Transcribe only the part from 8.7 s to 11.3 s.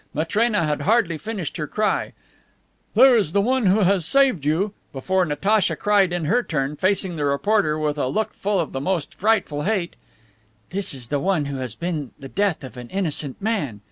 the most frightful hate, "There is the